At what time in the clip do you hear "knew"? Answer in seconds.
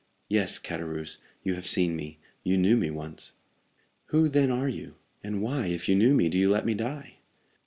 2.57-2.75, 5.95-6.15